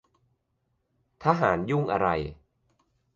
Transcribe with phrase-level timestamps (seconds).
[1.23, 2.07] ทหารยุ่งอะไร